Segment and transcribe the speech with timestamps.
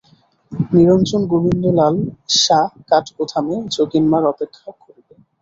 [0.71, 1.95] নিরঞ্জন গোবিন্দলাল
[2.39, 2.59] সা
[2.89, 5.13] কাঠগুদামে যোগীন-মার অপেক্ষা করিবে।